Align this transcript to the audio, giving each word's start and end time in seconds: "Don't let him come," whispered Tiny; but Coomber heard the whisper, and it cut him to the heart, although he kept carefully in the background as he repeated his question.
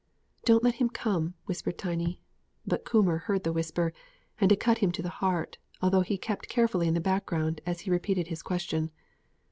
"Don't 0.45 0.63
let 0.63 0.73
him 0.81 0.89
come," 0.89 1.35
whispered 1.45 1.77
Tiny; 1.77 2.23
but 2.65 2.83
Coomber 2.85 3.19
heard 3.19 3.43
the 3.43 3.53
whisper, 3.53 3.93
and 4.39 4.51
it 4.51 4.59
cut 4.59 4.79
him 4.79 4.91
to 4.93 5.03
the 5.03 5.09
heart, 5.21 5.59
although 5.79 6.01
he 6.01 6.17
kept 6.17 6.47
carefully 6.49 6.87
in 6.87 6.95
the 6.95 6.99
background 6.99 7.61
as 7.67 7.81
he 7.81 7.91
repeated 7.91 8.25
his 8.25 8.41
question. 8.41 8.89